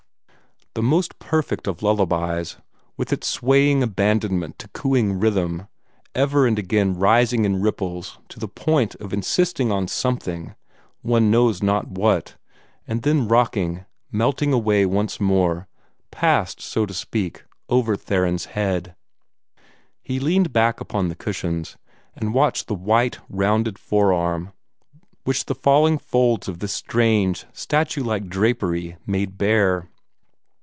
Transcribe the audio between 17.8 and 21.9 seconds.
Theron's head. He leaned back upon the cushions,